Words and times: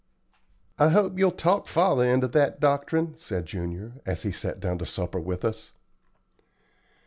"I 0.79 0.89
hope 0.89 1.19
you'll 1.19 1.29
talk 1.31 1.67
father 1.67 2.03
into 2.05 2.27
that 2.29 2.59
doctrine," 2.59 3.15
said 3.17 3.45
Junior, 3.45 4.01
as 4.03 4.23
he 4.23 4.31
sat 4.31 4.59
down 4.59 4.79
to 4.79 4.85
supper 4.87 5.19
with 5.19 5.45
us. 5.45 5.73